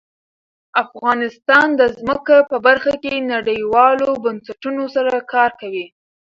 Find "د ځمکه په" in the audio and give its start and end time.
1.79-2.57